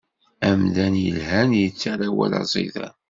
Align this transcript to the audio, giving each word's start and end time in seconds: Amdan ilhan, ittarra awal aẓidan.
Amdan 0.49 0.95
ilhan, 1.07 1.49
ittarra 1.65 2.07
awal 2.11 2.33
aẓidan. 2.41 2.93